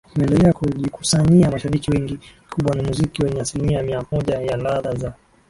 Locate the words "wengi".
1.91-2.17